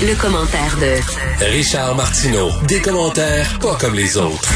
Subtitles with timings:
[0.00, 2.50] Le, commentaire de Richard Martineau.
[2.68, 4.52] Des commentaires pas comme les autres.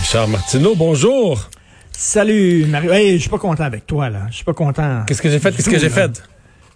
[0.00, 1.48] Richard Martineau, bonjour.
[1.92, 2.92] Salut, Mario.
[2.92, 4.26] Hey, je suis pas content avec toi, là.
[4.30, 5.04] Je suis pas content.
[5.06, 5.52] Qu'est-ce que j'ai fait?
[5.52, 6.22] Qu'est-ce que j'ai fait?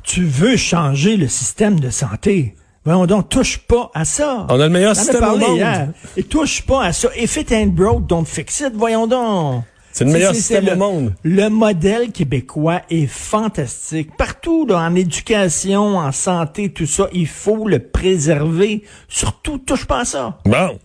[0.03, 2.55] Tu veux changer le système de santé.
[2.85, 4.47] Voyons donc, touche pas à ça.
[4.49, 5.57] On a le meilleur système au monde.
[5.57, 5.89] hier.
[6.17, 7.09] Et touche pas à ça.
[7.17, 8.73] If it ain't broke, don't fix it.
[8.75, 9.65] Voyons donc.
[9.93, 11.13] C'est le meilleur système le- au monde.
[11.23, 14.17] Le modèle québécois est fantastique.
[14.17, 18.83] Partout, là, en éducation, en santé, tout ça, il faut le préserver.
[19.09, 20.39] Surtout, touche pas à ça.
[20.45, 20.79] Bon.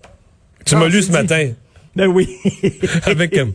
[0.65, 1.13] Tu m'as lu ce dit.
[1.13, 1.49] matin.
[1.95, 2.27] Ben oui.
[3.05, 3.45] Avec, euh,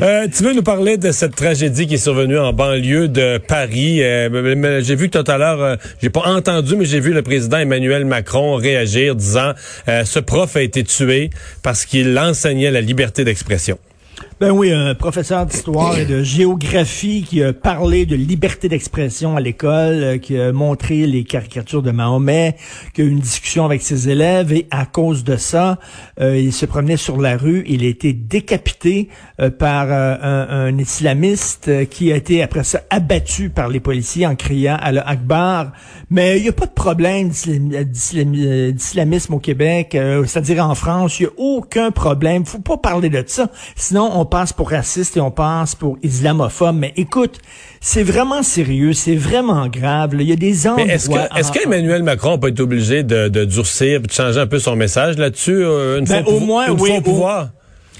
[0.00, 4.02] euh, tu veux nous parler de cette tragédie qui est survenue en banlieue de Paris.
[4.02, 7.58] Euh, j'ai vu tout à l'heure, euh, j'ai pas entendu, mais j'ai vu le président
[7.58, 9.52] Emmanuel Macron réagir disant
[9.88, 11.28] euh, ce prof a été tué
[11.62, 13.78] parce qu'il enseignait la liberté d'expression.
[14.40, 19.40] Ben oui, un professeur d'histoire et de géographie qui a parlé de liberté d'expression à
[19.40, 22.56] l'école, euh, qui a montré les caricatures de Mahomet,
[22.94, 25.78] qui a eu une discussion avec ses élèves et à cause de ça,
[26.20, 29.08] euh, il se promenait sur la rue, il a été décapité
[29.40, 34.76] euh, par un, islamiste qui a été après ça abattu par les policiers en criant
[34.80, 35.70] à Akbar.
[36.10, 39.96] Mais il n'y a pas de problème d'islam- d'islam- d'islamisme au Québec,
[40.26, 42.44] c'est-à-dire en France, il n'y a aucun problème.
[42.44, 43.48] Faut pas parler de ça.
[43.76, 46.76] Sinon, on passe pour raciste et on passe pour islamophobe.
[46.76, 47.38] Mais écoute,
[47.80, 50.14] c'est vraiment sérieux, c'est vraiment grave.
[50.14, 50.22] là.
[50.22, 50.84] Il y a des endroits...
[50.86, 54.46] Mais est-ce que est-ce qu'Emmanuel Macron peut être obligé de, de durcir, de changer un
[54.46, 57.48] peu son message là-dessus euh, une Ben, fois au moins, oui, au pouvoir?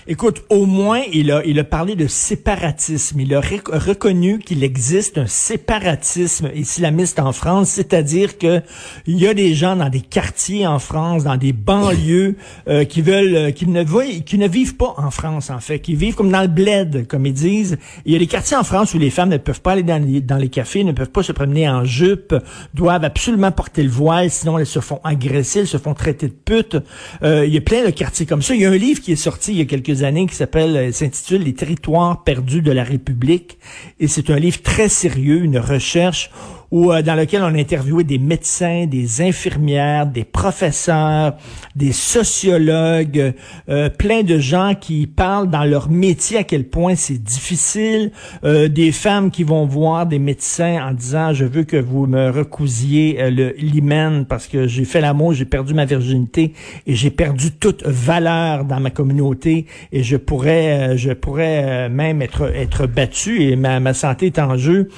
[0.06, 3.20] Écoute, au moins, il a, il a parlé de séparatisme.
[3.20, 8.60] Il a rec- reconnu qu'il existe un séparatisme islamiste en France, c'est-à-dire que
[9.06, 12.36] il y a des gens dans des quartiers en France, dans des banlieues,
[12.68, 13.82] euh, qui veulent, euh, qui ne
[14.20, 17.24] qui ne vivent pas en France en fait, qui vivent comme dans le bled, comme
[17.24, 17.78] ils disent.
[18.04, 20.02] Il y a des quartiers en France où les femmes ne peuvent pas aller dans
[20.04, 22.34] les, dans les cafés, ne peuvent pas se promener en jupe,
[22.74, 26.34] doivent absolument porter le voile, sinon elles se font agresser, elles se font traiter de
[26.34, 26.76] putes.
[27.22, 28.54] Euh, il y a plein de quartiers comme ça.
[28.54, 30.92] Il y a un livre qui est sorti il y a quelques années qui euh,
[30.92, 33.58] s'intitule Les territoires perdus de la République.
[34.00, 36.30] Et c'est un livre très sérieux, une recherche
[36.74, 41.36] où, euh, dans lequel on a interviewé des médecins, des infirmières, des professeurs,
[41.76, 43.32] des sociologues,
[43.68, 48.10] euh, plein de gens qui parlent dans leur métier à quel point c'est difficile,
[48.42, 52.30] euh, des femmes qui vont voir des médecins en disant je veux que vous me
[52.30, 56.54] recousiez euh, le l'hymen parce que j'ai fait l'amour, j'ai perdu ma virginité
[56.88, 61.88] et j'ai perdu toute valeur dans ma communauté et je pourrais euh, je pourrais euh,
[61.88, 64.88] même être être battu et ma, ma santé est en jeu.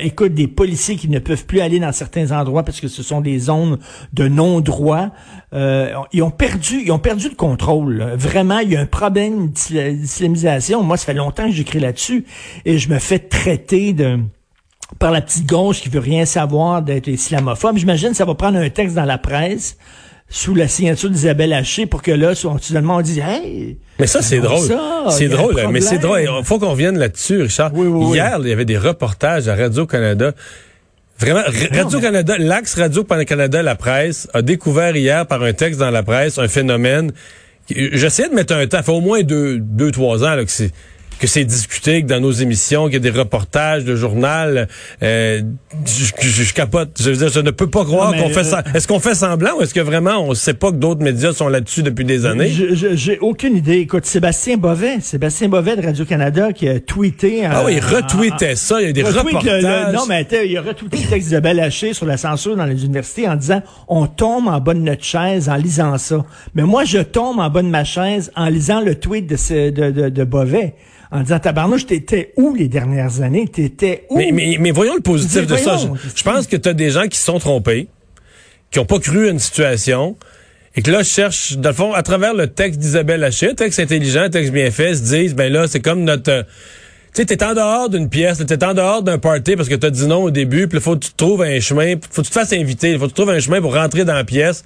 [0.00, 3.20] Écoute des policiers qui ne peuvent plus aller dans certains endroits parce que ce sont
[3.20, 3.78] des zones
[4.12, 5.08] de non-droit.
[5.54, 7.98] Euh, ils ont perdu, ils ont perdu le contrôle.
[7.98, 8.16] là.
[8.16, 10.82] Vraiment, il y a un problème d'isla- d'islamisation.
[10.82, 12.24] Moi, ça fait longtemps que j'écris là-dessus
[12.64, 14.18] et je me fais traiter de
[14.98, 17.76] par la petite gauche qui veut rien savoir d'être islamophobe.
[17.76, 19.76] J'imagine que ça va prendre un texte dans la presse
[20.30, 23.78] sous la signature d'Isabelle Haché pour que là, soudainement, on dise Hey!
[23.98, 24.66] Mais ça, c'est drôle.
[25.10, 26.20] C'est drôle, mais c'est drôle.
[26.22, 27.70] Il faut qu'on revienne là-dessus, Richard.
[27.74, 28.16] Oui, oui, oui.
[28.16, 30.32] Hier, il y avait des reportages à Radio-Canada.
[31.18, 36.02] Vraiment, Ra- Radio-Canada, l'axe Radio-Canada, la presse, a découvert hier par un texte dans la
[36.02, 37.12] presse un phénomène.
[37.70, 40.70] J'essaie de mettre un temps, fait au moins deux, deux trois ans là, que c'est
[41.18, 44.68] que c'est discuté, que dans nos émissions, qu'il y a des reportages de journal.
[45.02, 45.42] Euh,
[45.86, 46.90] je, je- je capote.
[47.00, 48.62] Je veux dire, je ne peux pas croire qu'on fait euh, ça.
[48.74, 51.48] Est-ce qu'on fait semblant ou est-ce que vraiment on sait pas que d'autres médias sont
[51.48, 52.50] là-dessus depuis des années?
[52.50, 53.78] J'ai aucune idée.
[53.78, 57.44] Écoute, Sébastien Bovet, Sébastien Bovet de Radio-Canada qui a tweeté...
[57.46, 58.80] Ah euh, oui, il retweetait ça.
[58.80, 59.94] Il y a des retweet le- le- reportages.
[59.94, 63.26] non, mais il a retweeté le texte de Haché sur la censure dans les universités
[63.28, 66.24] en disant on tombe en bas de notre chaise en lisant ça.
[66.54, 69.70] Mais moi, je tombe en bas de ma chaise en lisant le tweet de, ce-
[69.70, 70.74] de, de, de Bovet.
[71.10, 73.48] En disant, tabarnouche, t'étais où les dernières années?
[73.48, 74.16] T'étais où?
[74.18, 75.76] Mais, mais, mais voyons le positif de ça.
[75.78, 77.88] Je, je pense que tu as des gens qui se sont trompés,
[78.70, 80.16] qui ont pas cru à une situation,
[80.76, 84.28] et que là, cherchent, dans le fond, à travers le texte d'Isabelle Haché, texte intelligent,
[84.28, 86.30] texte bien fait, se disent, ben là, c'est comme notre...
[86.30, 86.42] euh,
[87.14, 89.90] Tu sais, t'es en dehors d'une pièce, t'es en dehors d'un party parce que t'as
[89.90, 92.32] dit non au début, puis il faut que tu trouves un chemin, faut que tu
[92.34, 94.62] te fasses inviter, faut que tu trouves un chemin pour rentrer dans la pièce.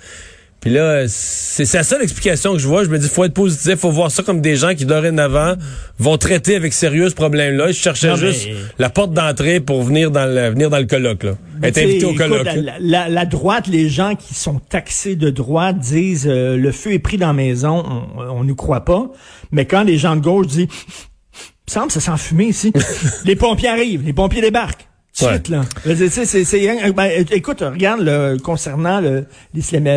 [0.62, 2.84] Puis là, c'est la seule explication que je vois.
[2.84, 5.54] Je me dis, faut être positif, faut voir ça comme des gens qui dorénavant
[5.98, 7.66] vont traiter avec sérieux ce problème-là.
[7.68, 8.48] Je cherchais Non, mais- juste
[8.78, 11.24] la porte d'entrée pour venir dans le venir dans le colloque.
[11.24, 11.32] Là.
[11.64, 12.44] Être invité au écoute, colloque.
[12.46, 12.72] la, là.
[12.78, 16.98] la- la droite, les gens qui sont taxés de droite disent euh, le feu est
[17.00, 17.84] pris dans la maison,
[18.16, 19.10] on, on nous croit pas.
[19.50, 20.68] Mais quand les gens de gauche disent,
[21.66, 22.72] semble ça sent fumer ici,
[23.24, 24.86] les pompiers arrivent, les pompiers débarquent.
[25.18, 25.34] Tout de Ouais.
[25.34, 25.60] suite, là.
[25.84, 29.26] C'est- ben, euh, écoute, regarde, là, concernant le-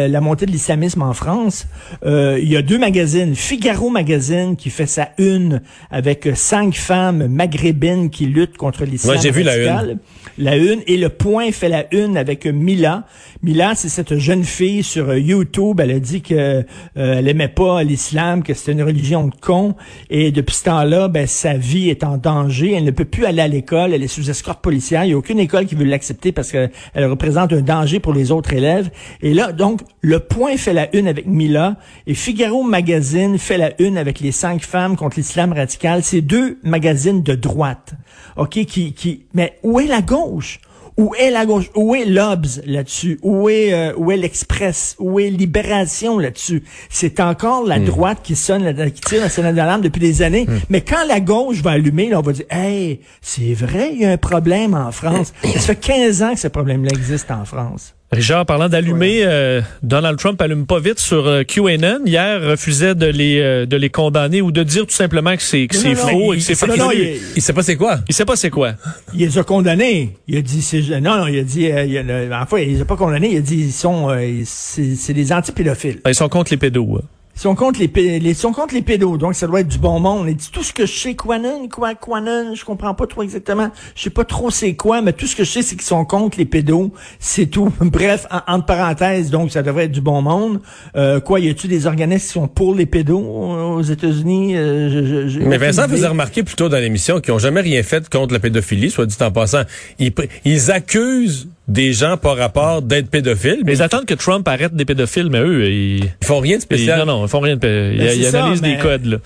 [0.07, 1.67] la montée de l'islamisme en France,
[2.05, 3.33] euh, il y a deux magazines.
[3.33, 9.21] Figaro Magazine qui fait sa une avec cinq femmes maghrébines qui luttent contre l'islam Ouais,
[9.21, 9.99] j'ai vu la une.
[10.37, 13.05] La une et le point fait la une avec Mila.
[13.41, 15.79] Mila, c'est cette jeune fille sur YouTube.
[15.79, 16.63] Elle a dit que euh,
[16.95, 19.75] elle aimait pas l'islam, que c'était une religion de con.
[20.09, 22.73] Et depuis ce temps-là, ben sa vie est en danger.
[22.73, 23.93] Elle ne peut plus aller à l'école.
[23.93, 25.04] Elle est sous escorte policière.
[25.05, 28.31] Il n'y a aucune école qui veut l'accepter parce qu'elle représente un danger pour les
[28.31, 28.89] autres élèves.
[29.21, 33.79] Et là, donc, le point fait la une avec Mila et Figaro Magazine fait la
[33.81, 36.03] une avec les cinq femmes contre l'islam radical.
[36.03, 37.93] C'est deux magazines de droite.
[38.37, 40.59] OK, qui, qui, mais où est la gauche?
[40.97, 41.69] Où est la gauche?
[41.75, 43.19] Où est l'Obs là-dessus?
[43.21, 44.95] Où est, euh, où est l'Express?
[44.99, 46.63] Où est Libération là-dessus?
[46.89, 50.45] C'est encore la droite qui sonne, la- qui tire la sonnette d'alarme depuis des années.
[50.69, 54.05] Mais quand la gauche va allumer, là, on va dire, hey, c'est vrai, il y
[54.05, 55.33] a un problème en France.
[55.43, 57.94] Ça fait 15 ans que ce problème-là existe en France.
[58.11, 61.99] Richard, parlant d'allumer, euh, Donald Trump allume pas vite sur euh, QAnon.
[62.05, 65.67] Hier, refusait de les euh, de les condamner ou de dire tout simplement que c'est
[65.67, 67.75] que c'est faux et que c'est non, pas non, il, il- Il sait pas c'est
[67.75, 67.99] quoi.
[68.07, 68.73] il sait pas c'est quoi.
[69.13, 70.15] Il les a condamnés.
[70.27, 71.97] Il a dit, c'est, non, non, il a dit, euh, il
[72.31, 73.31] a, enfin, il les a pas condamnés.
[73.33, 75.99] Il a dit, ils sont, euh, c'est, c'est des antipédophiles.
[76.07, 76.99] Ils sont contre les pédos.
[76.99, 77.03] hein.
[77.35, 80.27] Ils sont contre les, les, pédos, donc ça doit être du bon monde.
[80.27, 83.69] Dit tout ce que je sais, Quanon, quoi, Quanon, je comprends pas trop exactement.
[83.95, 86.05] Je sais pas trop c'est quoi, mais tout ce que je sais, c'est qu'ils sont
[86.05, 86.91] contre les pédos.
[87.19, 87.71] C'est tout.
[87.81, 90.61] Bref, en, entre parenthèses, donc ça devrait être du bon monde.
[90.95, 94.53] Euh, quoi, y a-tu des organismes qui sont pour les pédos aux États-Unis?
[94.55, 95.95] Euh, Mais Vincent idée.
[95.97, 99.05] faisait remarquer plus tôt dans l'émission qu'ils ont jamais rien fait contre la pédophilie, soit
[99.05, 99.63] dit en passant.
[99.99, 104.75] Ils, accusent des gens par rapport d'être pédophiles, mais Mais ils attendent que Trump arrête
[104.75, 106.99] des pédophiles, mais eux, ils, ils font rien de ils- spécial.
[106.99, 109.05] non, non, ils font rien de Ils, Ben, ils ça, analysent mais- des codes.
[109.05, 109.17] Là.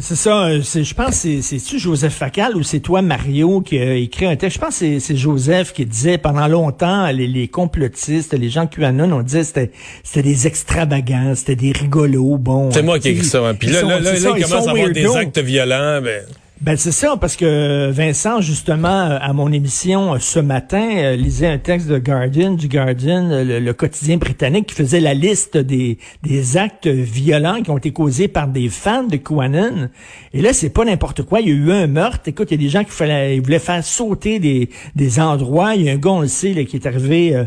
[0.00, 3.60] C'est ça, euh, c'est, je pense que c'est, c'est-tu Joseph Facal ou c'est toi, Mario,
[3.60, 4.56] qui a écrit un texte?
[4.56, 8.66] Je pense que c'est, c'est Joseph qui disait pendant longtemps, les, les complotistes, les gens
[8.66, 9.70] QAnon, on disait que c'était,
[10.02, 12.72] c'était des extravagants, c'était des rigolos, bon.
[12.72, 13.46] C'est moi qui ai Ils- écrit ça.
[13.46, 13.54] hein.
[13.54, 16.00] Puis ils là, sont- là, là, ils commencent à avoir des actes violents.
[16.02, 16.22] Ben,
[16.64, 21.14] Ben c'est ça, parce que Vincent, justement, euh, à mon émission euh, ce matin, euh,
[21.14, 25.98] lisait un texte de Guardian, du Guardian, le, quotidien britannique, qui faisait la liste des,
[26.22, 29.90] des actes violents qui ont été causés par des fans de QAnon.
[30.32, 31.42] Et là, c'est pas n'importe quoi.
[31.42, 32.26] Il y a eu un meurtre.
[32.28, 35.74] Écoute, il y a des gens qui fallait, ils voulaient faire sauter des, des endroits.
[35.74, 37.44] Il y a un gars, on le sait, là, qui est arrivé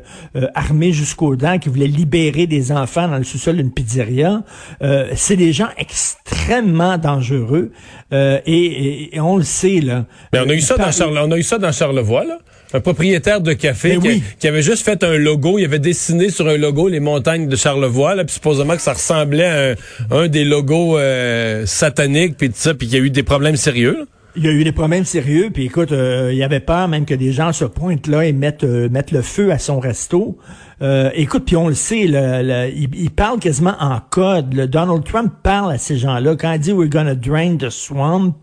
[0.53, 4.43] armé jusqu'aux dents, qui voulait libérer des enfants dans le sous-sol d'une pizzeria.
[4.83, 7.71] Euh, c'est des gens extrêmement dangereux.
[8.11, 10.05] Et, et- et on le sait, là.
[10.31, 11.71] ben, on a eu Euh, ça il dans par- Charle, on a eu ça dans
[11.71, 12.37] Charlevoix, là.
[12.73, 14.23] Un propriétaire de café Ben qui, oui.
[14.39, 17.55] qui avait juste fait un logo, il avait dessiné sur un logo les montagnes de
[17.55, 19.75] Charlevoix, là, puis supposément que ça ressemblait à un,
[20.23, 23.55] un des logos euh, sataniques, puis tout ça, puis qu'il y a eu des problèmes
[23.55, 23.95] sérieux.
[23.99, 24.05] là.
[24.35, 27.05] Il y a eu des problèmes sérieux, puis écoute, euh, il y avait peur même
[27.05, 30.37] que des gens se pointent là et mettent, euh, mettent le feu à son resto.
[30.81, 34.53] Euh, écoute, puis on le sait, le, le- il, il parle quasiment en code.
[34.53, 36.35] Le Donald Trump parle à ces gens-là.
[36.35, 38.33] Quand il dit «We're gonna drain the swamp»,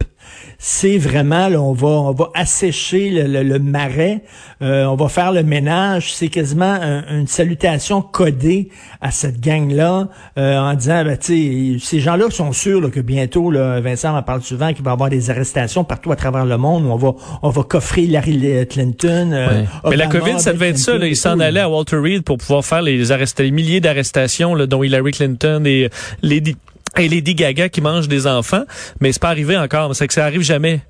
[0.58, 4.22] c'est vraiment, là, on va, on va assécher le, le- le marais,
[4.62, 6.14] euh, on va faire le ménage.
[6.14, 8.70] C'est quasiment un- une salutation codée
[9.02, 13.50] à cette gang-là, euh, en disant, ben, tu ces gens-là sont sûrs là, que bientôt,
[13.50, 16.56] là, Vincent en parle souvent, qu'il va y avoir des arrestations partout à travers le
[16.56, 16.86] monde.
[16.86, 17.12] Où on va,
[17.42, 19.30] on va coffrer Hillary Clinton.
[19.32, 19.48] euh,
[19.84, 19.90] Ouais.
[19.90, 20.96] Mais la COVID, ça devait être ça.
[20.96, 21.06] Là.
[21.06, 21.64] Ils s'en là.
[21.64, 23.04] à Walter Reed pour pouvoir faire les,
[23.38, 25.90] les milliers d'arrestations, dont Hillary Clinton et
[26.22, 26.56] Lady,
[26.96, 28.64] et Lady Gaga qui mangent des enfants.
[29.00, 29.94] Mais c'est pas arrivé encore.
[29.94, 30.80] C'est que ça arrive jamais.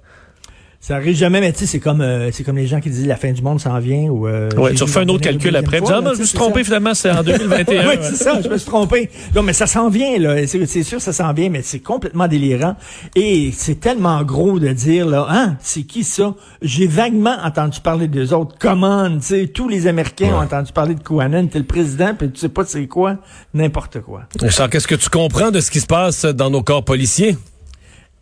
[0.87, 3.07] Ça arrive jamais, mais tu sais, c'est comme, euh, c'est comme les gens qui disent
[3.07, 4.03] la fin du monde s'en vient.
[4.11, 5.79] Ou, euh, Ouais, tu refais un autre calcul après.
[5.79, 6.65] fois, ah, non, je me suis trompé, ça.
[6.65, 7.89] finalement, c'est en 2021.
[7.89, 9.09] oui, c'est ça, je me suis trompé.
[9.35, 10.47] Non, mais ça s'en vient, là.
[10.47, 12.77] C'est sûr, ça s'en vient, mais c'est complètement délirant.
[13.17, 16.35] Et c'est tellement gros de dire, là, hein, c'est qui ça?
[16.61, 18.55] J'ai vaguement entendu parler des autres.
[18.61, 21.47] Comment, tu sais, tous les Américains ont entendu parler de QAnon.
[21.47, 23.17] T'es le président, puis tu sais pas c'est quoi.
[23.55, 24.25] N'importe quoi.
[24.39, 27.39] Richard, qu'est-ce que tu comprends de ce qui se passe dans nos corps policiers?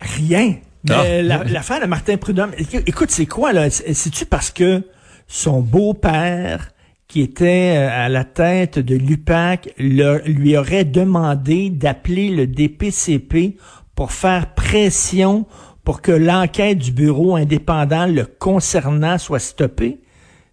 [0.00, 0.54] Rien.
[0.88, 1.22] Mais Ah.
[1.22, 3.70] la- l'affaire de Martin Prudhomme, éc- écoute, c'est quoi, là?
[3.70, 4.82] C'est- C'est-tu parce que
[5.28, 6.68] son beau-père,
[7.08, 13.56] qui était euh, à la tête de l'UPAC, le- lui aurait demandé d'appeler le DPCP
[13.94, 15.46] pour faire pression
[15.84, 19.98] pour que l'enquête du bureau indépendant le concernant soit stoppée?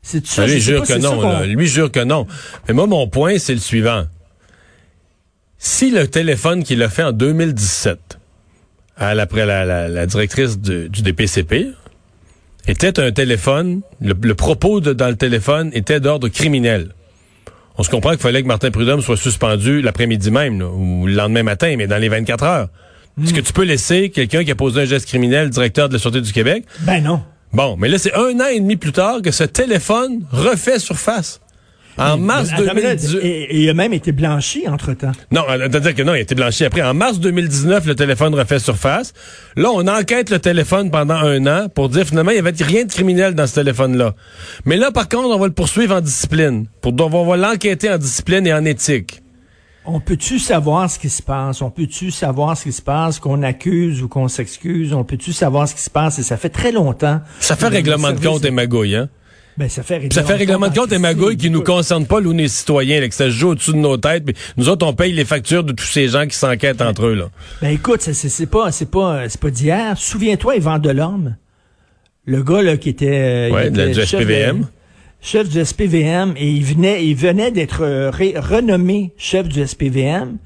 [0.01, 0.45] C'est ça?
[0.47, 1.21] Je lui jure pas, que non.
[1.21, 1.45] là.
[1.45, 2.27] Lui jure que non.
[2.67, 4.03] Mais moi, mon point, c'est le suivant.
[5.57, 8.18] Si le téléphone qu'il a fait en 2017,
[8.99, 11.69] à la, la, la, la directrice du, du DPCP,
[12.67, 16.89] était un téléphone, le, le propos de, dans le téléphone était d'ordre criminel.
[17.77, 21.13] On se comprend qu'il fallait que Martin Prudhomme soit suspendu l'après-midi même, là, ou le
[21.13, 22.67] lendemain matin, mais dans les 24 heures.
[23.23, 25.99] Est-ce que tu peux laisser quelqu'un qui a posé un geste criminel, directeur de la
[25.99, 26.65] Sûreté du Québec?
[26.81, 27.21] Ben non.
[27.53, 31.41] Bon, mais là, c'est un an et demi plus tard que ce téléphone refait surface.
[31.99, 33.19] En mars Attends, mais là, 2018.
[33.21, 35.11] Et, et il a même été blanchi entre-temps.
[35.31, 36.81] Non, c'est-à-dire que non, il a été blanchi après.
[36.81, 39.13] En mars 2019, le téléphone refait surface.
[39.55, 42.85] Là, on enquête le téléphone pendant un an pour dire finalement, il n'y avait rien
[42.85, 44.15] de criminel dans ce téléphone-là.
[44.65, 46.67] Mais là, par contre, on va le poursuivre en discipline.
[46.81, 49.21] Pour, on va l'enquêter en discipline et en éthique.
[49.85, 51.61] On peut-tu savoir ce qui se passe?
[51.61, 54.93] On peut-tu savoir ce qui se passe, qu'on accuse ou qu'on s'excuse?
[54.93, 56.19] On peut-tu savoir ce qui se passe?
[56.19, 57.21] Et ça fait très longtemps.
[57.39, 59.09] Ça fait Euh, règlement le de compte et magouille, hein?
[59.59, 62.21] Ben, ça fait Puis ça fait règlement de compte et magouille qui nous concerne pas,
[62.21, 64.23] nous, les citoyens, là, que ça se joue au-dessus de nos têtes.
[64.23, 67.13] Puis nous autres, on paye les factures de tous ces gens qui s'enquêtent entre eux,
[67.13, 67.29] là.
[67.61, 69.97] Ben écoute, c'est- pas c'est pas c'est pas d'hier.
[69.97, 71.35] Souviens-toi, Yvan Delorme,
[72.25, 74.59] le gars là qui était, euh, Ouais, était du chef SPVM.
[74.61, 74.65] de-
[75.21, 80.37] chef du SPVM et il venait il venait d'être euh, renommé chef du SPVM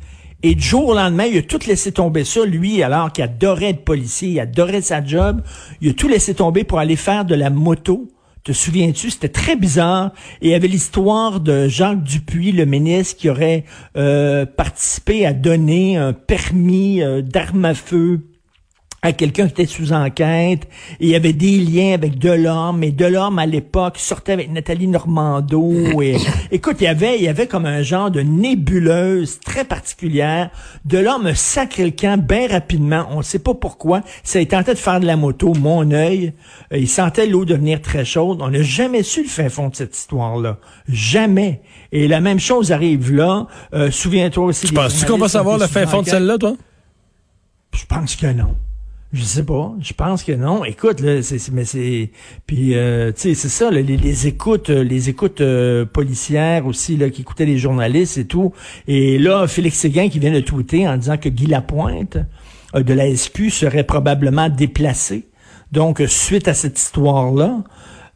[0.41, 3.70] et du jour au lendemain, il a tout laissé tomber ça lui alors qu'il adorait
[3.70, 5.41] être policier, il adorait sa job,
[5.82, 8.10] il a tout laissé tomber pour aller faire de la moto.
[8.44, 9.10] Te souviens-tu?
[9.10, 10.12] C'était très bizarre.
[10.42, 13.64] Et il y avait l'histoire de Jacques Dupuis, le ministre, qui aurait
[13.96, 18.20] euh, participé à donner un permis euh, d'arme à feu
[19.03, 20.67] à quelqu'un qui était sous enquête.
[21.00, 22.83] Et il y avait des liens avec Delorme.
[22.83, 26.01] Et Delorme, à l'époque, sortait avec Nathalie Normando.
[26.01, 26.15] Et,
[26.51, 30.50] écoute, il y avait, il y avait comme un genre de nébuleuse très particulière.
[30.86, 33.05] Delorme a sacré le camp bien rapidement.
[33.12, 34.01] On ne sait pas pourquoi.
[34.24, 36.33] Ça, il tentait de faire de la moto, mon œil.
[36.72, 38.39] Euh, Il sentait l'eau devenir très chaude.
[38.41, 40.60] On n'a jamais su le fin fond de cette histoire-là.
[40.88, 41.62] Jamais.
[41.91, 43.48] Et la même chose arrive là.
[43.74, 44.67] Euh, Souviens-toi aussi.
[44.67, 46.53] Tu des penses-tu qu'on va savoir le fin fond de celle-là, toi?
[47.75, 48.55] Je pense que non.
[49.13, 49.72] Je sais pas.
[49.79, 50.65] Je pense que non.
[50.65, 52.10] Écoute, là, c'est, mais c'est,
[52.48, 57.12] puis euh, tu sais, c'est ça, les, écoutes, euh, les écoutes euh, policières aussi là,
[57.12, 58.53] qui écoutaient les journalistes et tout.
[58.88, 62.17] Et là, Félix Séguin qui vient de tweeter en disant que Guy Lapointe
[62.74, 65.27] euh, de la SQ serait probablement déplacé.
[65.72, 67.63] Donc, suite à cette histoire-là,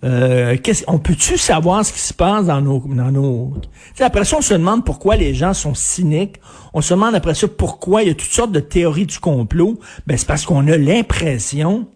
[0.03, 0.55] euh,
[0.87, 4.37] on peut-tu savoir ce qui se passe dans nos, dans nos, tu sais, après ça,
[4.37, 6.35] on se demande pourquoi les gens sont cyniques.
[6.73, 9.79] On se demande après ça pourquoi il y a toutes sortes de théories du complot.
[10.05, 11.87] Ben, c'est parce qu'on a l'impression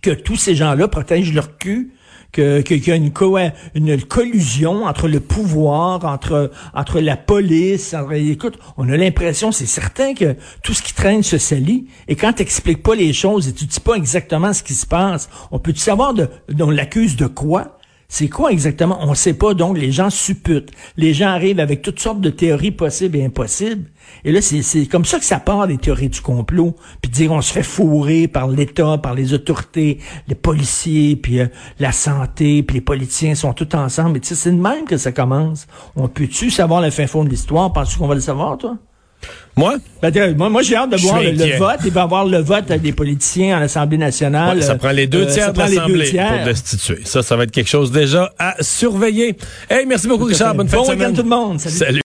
[0.00, 1.92] que tous ces gens-là protègent leur cul,
[2.32, 3.38] que que- qu'il y a une, co-
[3.74, 7.94] une collusion entre le pouvoir, entre entre la police.
[7.94, 11.86] entre- écoute, on a l'impression, c'est certain que tout ce qui traîne se salit.
[12.06, 15.28] Et quand t'expliques pas les choses et tu dis pas exactement ce qui se passe,
[15.50, 16.28] on peut savoir de,
[16.60, 17.77] on l'accuse de quoi?
[18.10, 18.98] C'est quoi exactement?
[19.02, 20.70] On sait pas, donc les gens supputent.
[20.96, 23.90] Les gens arrivent avec toutes sortes de théories possibles et impossibles.
[24.24, 26.74] Et là, c'est comme ça que ça part, les théories du complot.
[27.02, 31.48] Puis dire on se fait fourrer par l'État, par les autorités, les policiers, puis euh,
[31.78, 34.16] la santé, puis les politiciens sont tous ensemble.
[34.16, 35.66] Et tu sais, c'est de même que ça commence.
[35.94, 37.70] On peut-tu savoir le fin fond de l'histoire?
[37.74, 38.78] Penses-tu qu'on va le savoir, toi?
[39.56, 39.78] Moi?
[40.00, 41.80] Ben, moi, moi j'ai hâte de Je voir le, vote.
[41.84, 44.58] Il va y avoir le vote des politiciens à l'Assemblée nationale.
[44.58, 47.00] Ouais, ça prend les deux euh, tiers de l'Assemblée pour destituer.
[47.04, 49.36] Ça, ça va être quelque chose déjà à surveiller.
[49.68, 50.54] Hey, merci beaucoup, Richard.
[50.54, 51.16] Bonne fin Bon de week-end semaine.
[51.16, 51.58] tout le monde.
[51.58, 51.76] Salut.
[51.76, 51.96] Salut.